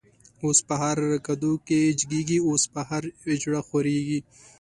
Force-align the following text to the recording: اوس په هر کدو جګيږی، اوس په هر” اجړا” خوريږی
اوس 0.43 0.59
په 0.67 0.75
هر 0.83 0.99
کدو 1.27 1.51
جګيږی، 1.99 2.39
اوس 2.47 2.63
په 2.73 2.81
هر” 2.89 3.03
اجړا” 3.31 3.61
خوريږی 3.67 4.19